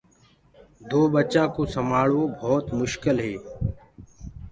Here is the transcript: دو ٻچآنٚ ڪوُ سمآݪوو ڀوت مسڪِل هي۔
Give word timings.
دو 0.89 0.99
ٻچآنٚ 1.13 1.51
ڪوُ 1.53 1.61
سمآݪوو 1.73 2.23
ڀوت 2.39 2.65
مسڪِل 2.77 3.17
هي۔ 3.25 3.35